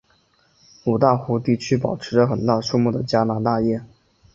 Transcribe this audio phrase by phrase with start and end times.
[0.85, 3.85] 五大湖地区保持着很大数目的加拿大雁。